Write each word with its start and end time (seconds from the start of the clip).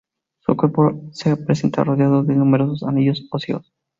Su 0.39 0.57
cuerpo 0.57 0.99
se 1.11 1.37
presenta 1.37 1.83
rodeado 1.83 2.23
de 2.23 2.33
numerosos 2.33 2.81
anillos 2.89 3.23
óseos. 3.29 3.71